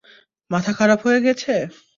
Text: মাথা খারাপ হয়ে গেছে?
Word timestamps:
মাথা 0.51 0.71
খারাপ 0.79 0.99
হয়ে 1.05 1.19
গেছে? 1.25 1.53